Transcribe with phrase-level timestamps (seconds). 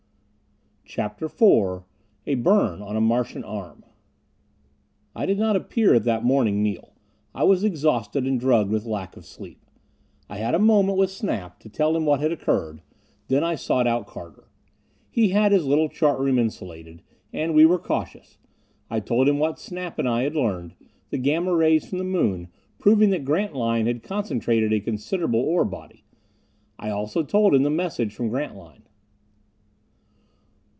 [0.83, 1.83] CHAPTER IV
[2.27, 3.85] A Burn on a Martian Arm
[5.15, 6.91] I did not appear at that morning meal.
[7.33, 9.61] I was exhausted and drugged with lack of sleep.
[10.27, 12.81] I had a moment with Snap, to tell him what had occurred.
[13.29, 14.49] Then I sought out Carter.
[15.09, 17.03] He had his little chart room insulated.
[17.31, 18.37] And we were cautious.
[18.89, 20.75] I told him what Snap and I had learned:
[21.09, 22.49] the Gamma rays from the moon,
[22.79, 26.03] proving that Grantline had concentrated a considerable ore body.
[26.77, 28.83] I also told him the message from Grantline.